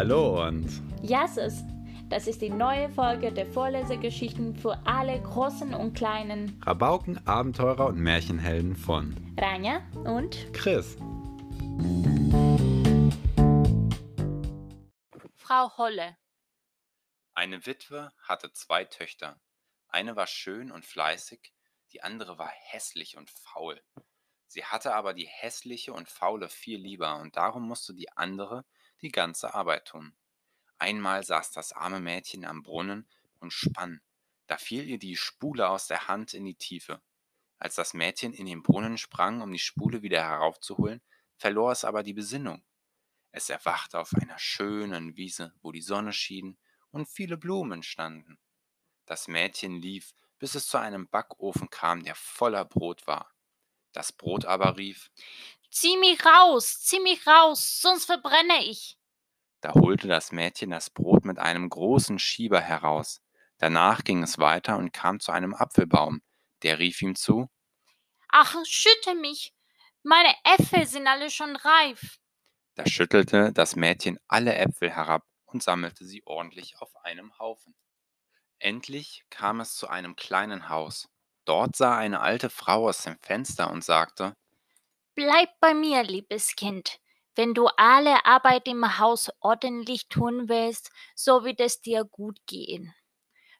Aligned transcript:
Hallo 0.00 0.46
und 0.46 0.80
Jasses, 1.02 1.64
das 2.08 2.28
ist 2.28 2.40
die 2.40 2.50
neue 2.50 2.88
Folge 2.88 3.32
der 3.32 3.46
Vorlesegeschichten 3.46 4.54
für 4.54 4.78
alle 4.86 5.20
Großen 5.20 5.74
und 5.74 5.94
Kleinen. 5.94 6.62
Rabauken, 6.64 7.26
Abenteurer 7.26 7.86
und 7.86 7.98
Märchenhelden 7.98 8.76
von 8.76 9.16
Ranja 9.36 9.84
und 10.04 10.54
Chris. 10.54 10.94
Frau 15.34 15.76
Holle. 15.76 16.16
Eine 17.34 17.66
Witwe 17.66 18.12
hatte 18.22 18.52
zwei 18.52 18.84
Töchter. 18.84 19.40
Eine 19.88 20.14
war 20.14 20.28
schön 20.28 20.70
und 20.70 20.86
fleißig, 20.86 21.52
die 21.90 22.04
andere 22.04 22.38
war 22.38 22.52
hässlich 22.70 23.16
und 23.16 23.30
faul. 23.30 23.82
Sie 24.46 24.64
hatte 24.64 24.94
aber 24.94 25.12
die 25.12 25.26
hässliche 25.26 25.92
und 25.92 26.08
faule 26.08 26.48
viel 26.48 26.78
lieber, 26.78 27.16
und 27.16 27.36
darum 27.36 27.66
musste 27.66 27.94
die 27.94 28.16
andere 28.16 28.64
die 29.02 29.10
ganze 29.10 29.54
Arbeit 29.54 29.88
tun. 29.88 30.14
Einmal 30.78 31.24
saß 31.24 31.52
das 31.52 31.72
arme 31.72 32.00
Mädchen 32.00 32.44
am 32.44 32.62
Brunnen 32.62 33.08
und 33.40 33.52
spann. 33.52 34.00
Da 34.46 34.56
fiel 34.56 34.88
ihr 34.88 34.98
die 34.98 35.16
Spule 35.16 35.68
aus 35.68 35.86
der 35.86 36.08
Hand 36.08 36.34
in 36.34 36.44
die 36.44 36.54
Tiefe. 36.54 37.02
Als 37.58 37.74
das 37.74 37.94
Mädchen 37.94 38.32
in 38.32 38.46
den 38.46 38.62
Brunnen 38.62 38.96
sprang, 38.96 39.42
um 39.42 39.52
die 39.52 39.58
Spule 39.58 40.02
wieder 40.02 40.22
heraufzuholen, 40.22 41.02
verlor 41.36 41.72
es 41.72 41.84
aber 41.84 42.02
die 42.02 42.14
Besinnung. 42.14 42.62
Es 43.32 43.50
erwachte 43.50 43.98
auf 43.98 44.14
einer 44.14 44.38
schönen 44.38 45.16
Wiese, 45.16 45.52
wo 45.60 45.72
die 45.72 45.82
Sonne 45.82 46.12
schien 46.12 46.56
und 46.90 47.08
viele 47.08 47.36
Blumen 47.36 47.82
standen. 47.82 48.38
Das 49.06 49.28
Mädchen 49.28 49.76
lief, 49.76 50.14
bis 50.38 50.54
es 50.54 50.66
zu 50.66 50.78
einem 50.78 51.08
Backofen 51.08 51.68
kam, 51.70 52.04
der 52.04 52.14
voller 52.14 52.64
Brot 52.64 53.06
war. 53.06 53.32
Das 53.92 54.12
Brot 54.12 54.44
aber 54.44 54.76
rief 54.76 55.10
Zieh 55.70 55.96
mich 55.98 56.24
raus, 56.24 56.80
zieh 56.80 57.00
mich 57.00 57.26
raus, 57.26 57.80
sonst 57.80 58.06
verbrenne 58.06 58.64
ich. 58.64 58.98
Da 59.60 59.74
holte 59.74 60.08
das 60.08 60.32
Mädchen 60.32 60.70
das 60.70 60.90
Brot 60.90 61.24
mit 61.24 61.38
einem 61.38 61.68
großen 61.68 62.18
Schieber 62.18 62.60
heraus. 62.60 63.20
Danach 63.58 64.04
ging 64.04 64.22
es 64.22 64.38
weiter 64.38 64.76
und 64.76 64.92
kam 64.92 65.20
zu 65.20 65.32
einem 65.32 65.54
Apfelbaum. 65.54 66.22
Der 66.62 66.78
rief 66.78 67.02
ihm 67.02 67.14
zu 67.14 67.48
Ach, 68.28 68.54
schütte 68.64 69.14
mich. 69.14 69.54
Meine 70.02 70.34
Äpfel 70.44 70.86
sind 70.86 71.06
alle 71.06 71.30
schon 71.30 71.56
reif. 71.56 72.18
Da 72.74 72.86
schüttelte 72.86 73.52
das 73.52 73.74
Mädchen 73.74 74.18
alle 74.28 74.54
Äpfel 74.54 74.90
herab 74.90 75.24
und 75.46 75.62
sammelte 75.62 76.04
sie 76.04 76.22
ordentlich 76.24 76.80
auf 76.80 76.94
einem 77.04 77.36
Haufen. 77.38 77.74
Endlich 78.60 79.24
kam 79.30 79.60
es 79.60 79.74
zu 79.74 79.88
einem 79.88 80.14
kleinen 80.14 80.68
Haus. 80.68 81.08
Dort 81.44 81.76
sah 81.76 81.96
eine 81.96 82.20
alte 82.20 82.50
Frau 82.50 82.88
aus 82.88 83.02
dem 83.02 83.18
Fenster 83.20 83.70
und 83.70 83.82
sagte 83.82 84.36
Bleib 85.18 85.48
bei 85.58 85.74
mir, 85.74 86.04
liebes 86.04 86.54
Kind. 86.54 87.00
Wenn 87.34 87.52
du 87.52 87.66
alle 87.76 88.24
Arbeit 88.24 88.68
im 88.68 89.00
Haus 89.00 89.32
ordentlich 89.40 90.06
tun 90.06 90.48
willst, 90.48 90.92
so 91.16 91.44
wird 91.44 91.58
es 91.58 91.80
dir 91.80 92.04
gut 92.04 92.38
gehen. 92.46 92.94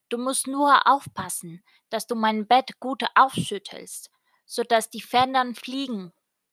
Du 0.09 0.19
musst 0.19 0.47
nur 0.47 0.87
aufpassen, 0.87 1.65
dass 1.91 2.07
du 2.07 2.15
mein 2.15 2.47
Bett 2.47 2.79
gut 2.79 3.03
aufschüttelst, 3.17 4.13
so 4.47 4.63
dass 4.63 4.89
die 4.89 5.01
Federn 5.01 5.57
fliegen, 5.57 6.13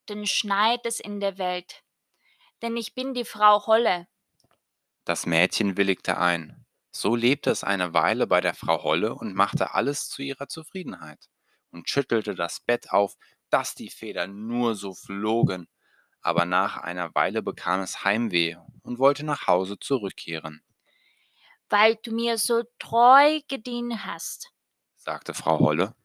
denn 0.09 0.25
schneit 0.25 0.87
es 0.87 0.99
in 0.99 1.19
der 1.19 1.37
Welt. 1.37 1.83
Denn 2.63 2.75
ich 2.75 2.95
bin 2.95 3.13
die 3.13 3.25
Frau 3.25 3.67
Holle. 3.67 4.07
Das 5.03 5.27
Mädchen 5.27 5.77
willigte 5.77 6.17
ein. 6.17 6.65
So 6.91 7.15
lebte 7.15 7.51
es 7.51 7.63
eine 7.63 7.93
Weile 7.93 8.25
bei 8.25 8.41
der 8.41 8.55
Frau 8.55 8.81
Holle 8.81 9.13
und 9.13 9.35
machte 9.35 9.75
alles 9.75 10.09
zu 10.09 10.23
ihrer 10.23 10.47
Zufriedenheit 10.47 11.29
und 11.75 11.89
schüttelte 11.89 12.33
das 12.33 12.59
Bett 12.61 12.91
auf, 12.91 13.15
dass 13.49 13.75
die 13.75 13.89
Federn 13.89 14.47
nur 14.47 14.75
so 14.75 14.93
flogen, 14.93 15.67
aber 16.21 16.45
nach 16.45 16.77
einer 16.77 17.13
Weile 17.15 17.41
bekam 17.41 17.81
es 17.81 18.03
Heimweh 18.03 18.57
und 18.83 18.99
wollte 18.99 19.25
nach 19.25 19.47
Hause 19.47 19.77
zurückkehren. 19.79 20.61
Weil 21.69 21.95
du 21.97 22.13
mir 22.13 22.37
so 22.37 22.63
treu 22.79 23.39
gedient 23.47 24.05
hast, 24.05 24.51
sagte 24.95 25.33
Frau 25.33 25.59
Holle. 25.59 25.95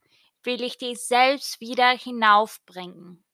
will 0.42 0.62
ich 0.62 0.78
dich 0.78 1.00
selbst 1.00 1.60
wieder 1.60 1.90
hinaufbringen. 1.90 3.24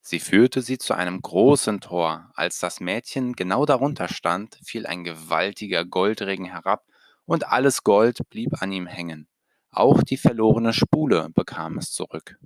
Sie 0.00 0.18
führte 0.18 0.62
sie 0.62 0.78
zu 0.78 0.94
einem 0.94 1.22
großen 1.22 1.80
Tor. 1.80 2.30
Als 2.34 2.58
das 2.58 2.80
Mädchen 2.80 3.34
genau 3.34 3.64
darunter 3.66 4.08
stand, 4.08 4.58
fiel 4.64 4.84
ein 4.86 5.04
gewaltiger 5.04 5.84
Goldregen 5.84 6.46
herab, 6.46 6.84
und 7.24 7.46
alles 7.46 7.84
Gold 7.84 8.18
blieb 8.28 8.60
an 8.60 8.72
ihm 8.72 8.86
hängen. 8.86 9.28
Auch 9.70 10.02
die 10.02 10.16
verlorene 10.16 10.72
Spule 10.72 11.30
bekam 11.30 11.78
es 11.78 11.92
zurück. 11.92 12.36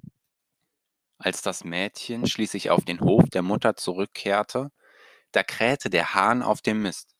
Als 1.18 1.42
das 1.42 1.64
Mädchen 1.64 2.26
schließlich 2.26 2.70
auf 2.70 2.84
den 2.84 3.00
Hof 3.00 3.24
der 3.30 3.42
Mutter 3.42 3.76
zurückkehrte, 3.76 4.70
da 5.32 5.42
krähte 5.42 5.90
der 5.90 6.14
Hahn 6.14 6.42
auf 6.42 6.62
dem 6.62 6.82
Mist. 6.82 7.14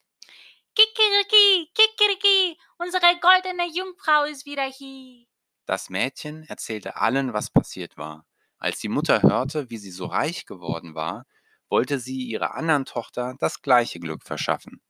Kikeriki, 0.75 1.71
Kikeriki, 1.75 2.59
unsere 2.79 3.19
goldene 3.21 3.67
Jungfrau 3.75 4.25
ist 4.25 4.47
wieder 4.47 4.65
hier. 4.65 5.27
Das 5.67 5.91
Mädchen 5.91 6.45
erzählte 6.45 6.97
allen, 6.97 7.33
was 7.33 7.51
passiert 7.51 7.97
war. 7.97 8.25
Als 8.59 8.79
die 8.79 8.89
Mutter 8.89 9.23
hörte, 9.23 9.69
wie 9.69 9.79
sie 9.79 9.91
so 9.91 10.07
reich 10.07 10.47
geworden 10.47 10.95
war, 10.95 11.27
wollte 11.69 11.99
sie 11.99 12.23
ihrer 12.23 12.55
anderen 12.55 12.85
Tochter 12.85 13.35
das 13.39 13.61
gleiche 13.61 14.01
Glück 14.01 14.23
verschaffen. 14.23 14.81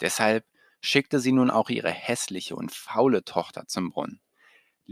Deshalb 0.00 0.46
schickte 0.80 1.20
sie 1.20 1.32
nun 1.32 1.50
auch 1.50 1.68
ihre 1.68 1.90
hässliche 1.90 2.56
und 2.56 2.72
faule 2.72 3.24
Tochter 3.24 3.66
zum 3.66 3.90
Brunnen, 3.90 4.20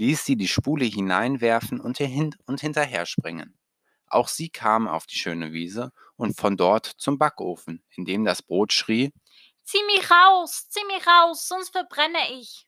ließ 0.01 0.25
sie 0.25 0.37
die 0.37 0.49
Spule 0.49 0.87
hineinwerfen 0.87 1.81
und, 1.81 1.99
hin 1.99 2.35
und 2.47 2.61
hinterher 2.61 3.07
springen. 3.07 3.59
Auch 4.07 4.29
sie 4.29 4.49
kam 4.49 4.89
auf 4.89 5.07
die 5.07 5.17
schöne 5.17 5.53
Wiese 5.53 5.93
und 6.17 6.37
von 6.37 6.57
dort 6.57 6.87
zum 6.87 7.19
Backofen, 7.19 7.85
in 7.91 8.05
dem 8.07 8.25
das 8.25 8.43
Brot 8.43 8.73
schrie, 8.73 9.13
Zieh 9.63 9.85
mich 9.87 10.11
raus, 10.11 10.69
zieh 10.69 10.85
mich 10.87 11.07
raus, 11.07 11.47
sonst 11.47 11.71
verbrenne 11.71 12.19
ich. 12.41 12.67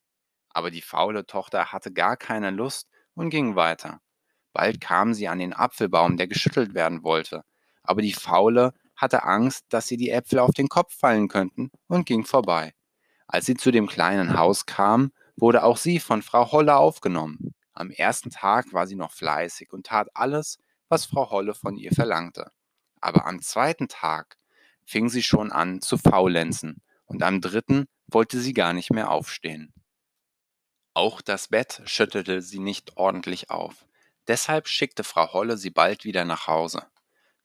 aber 0.51 0.71
die 0.71 0.83
faule 0.83 1.27
Tochter 1.27 1.73
hatte 1.73 1.93
gar 1.93 2.17
keine 2.17 2.51
Lust 2.51 2.89
und 3.15 3.31
ging 3.31 3.57
weiter. 3.57 4.01
Bald 4.53 4.81
kam 4.81 5.15
sie 5.15 5.29
an 5.29 5.39
den 5.39 5.55
Apfelbaum, 5.55 6.17
der 6.17 6.29
geschüttelt 6.29 6.75
werden 6.75 7.03
wollte, 7.03 7.45
aber 7.83 8.03
die 8.03 8.13
Faule 8.13 8.75
hatte 8.97 9.25
Angst, 9.25 9.65
dass 9.71 9.91
ihr 9.91 9.99
die 9.99 10.11
Äpfel 10.11 10.39
auf 10.39 10.53
den 10.53 10.69
Kopf 10.69 10.95
fallen 10.95 11.29
könnten 11.29 11.71
und 11.89 12.07
ging 12.07 12.25
vorbei. 12.27 12.75
Als 13.27 13.47
sie 13.47 13.55
zu 13.57 13.71
dem 13.71 13.89
kleinen 13.89 14.37
Haus 14.39 14.67
kam, 14.67 15.13
wurde 15.43 15.65
auch 15.65 15.77
sie 15.77 15.99
von 15.99 16.23
Frau 16.23 16.53
Holle 16.53 16.77
aufgenommen. 16.77 17.53
Am 17.73 17.91
ersten 17.91 18.31
Tag 18.31 18.73
war 18.73 18.87
sie 18.87 18.95
noch 18.95 19.11
fleißig 19.11 19.73
und 19.73 19.87
tat 19.87 20.07
alles, 20.15 20.61
was 20.89 21.05
Frau 21.05 21.33
Holle 21.33 21.53
von 21.53 21.77
ihr 21.77 21.91
verlangte. 21.91 22.53
Aber 23.01 23.27
am 23.27 23.43
zweiten 23.43 23.89
Tag 23.89 24.39
fing 24.85 25.09
sie 25.09 25.25
schon 25.25 25.51
an 25.51 25.81
zu 25.81 25.99
faulenzen 25.99 26.81
und 27.07 27.25
am 27.25 27.41
dritten 27.41 27.89
wollte 28.07 28.39
sie 28.39 28.53
gar 28.53 28.73
nicht 28.73 28.93
mehr 28.93 29.11
aufstehen. 29.11 29.75
Auch 30.95 31.21
das 31.21 31.49
Bett 31.49 31.83
schüttelte 31.87 32.41
sie 32.41 32.61
nicht 32.61 32.97
ordentlich 32.97 33.51
auf. 33.51 33.85
Deshalb 34.29 34.69
schickte 34.69 35.03
Frau 35.03 35.33
Holle 35.33 35.57
sie 35.57 35.71
bald 35.71 36.05
wieder 36.05 36.25
nach 36.25 36.47
Hause. 36.47 36.87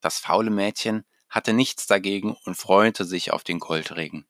Das 0.02 0.20
faule 0.20 0.52
Mädchen 0.52 1.04
hatte 1.30 1.52
nichts 1.52 1.88
dagegen 1.88 2.38
und 2.46 2.54
freute 2.54 3.06
sich 3.06 3.34
auf 3.34 3.44
den 3.44 3.58
Goldregen. 3.58 4.28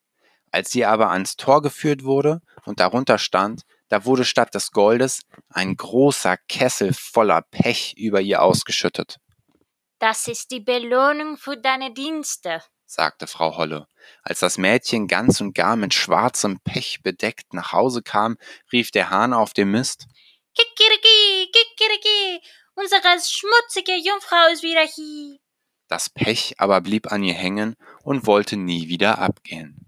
Als 0.52 0.72
sie 0.72 0.86
aber 0.86 1.12
ans 1.12 1.36
Tor 1.36 1.62
geführt 1.62 2.04
wurde 2.04 2.42
und 2.66 2.80
darunter 2.80 3.18
stand, 3.18 3.64
da 3.90 4.06
wurde 4.06 4.26
statt 4.26 4.54
des 4.54 4.72
Goldes 4.72 5.22
ein 5.50 5.76
großer 5.76 6.38
Kessel 6.50 6.94
voller 6.94 7.42
Pech 7.42 7.94
über 7.98 8.22
ihr 8.22 8.42
ausgeschüttet, 8.42 9.18
Das 10.00 10.28
ist 10.28 10.52
die 10.52 10.60
Belohnung 10.60 11.38
für 11.38 11.58
deine 11.58 11.94
Dienste. 11.94 12.62
sagte 12.86 13.28
Frau 13.28 13.58
Holle. 13.58 13.88
Als 14.24 14.40
das 14.40 14.58
Mädchen 14.58 15.08
ganz 15.08 15.42
und 15.42 15.54
gar 15.54 15.76
mit 15.76 15.94
schwarzem 15.94 16.60
Pech 16.62 17.02
bedeckt 17.04 17.54
nach 17.54 17.74
Hause 17.74 18.02
kam, 18.02 18.38
rief 18.72 18.92
der 18.92 19.10
Hahn 19.10 19.34
auf 19.34 19.54
dem 19.54 19.72
Mist 19.72 20.08
Kikeriki, 20.56 21.52
Kikeriki, 21.52 22.42
unsere 22.76 23.02
schmutzige 23.22 23.94
Jungfrau 23.98 24.52
ist 24.52 24.64
wieder 24.64 24.82
hier. 24.86 25.38
Das 25.88 26.10
Pech 26.10 26.56
aber 26.58 26.82
blieb 26.82 27.12
an 27.12 27.24
ihr 27.24 27.34
hängen 27.34 27.76
und 28.04 28.26
wollte 28.26 28.58
nie 28.58 28.88
wieder 28.88 29.20
abgehen. 29.20 29.87